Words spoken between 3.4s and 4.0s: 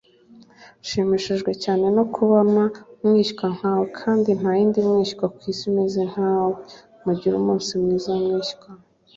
nkawe